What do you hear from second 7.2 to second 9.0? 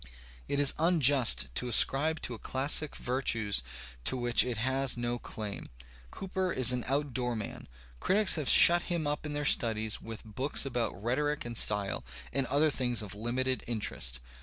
man. Critics have shut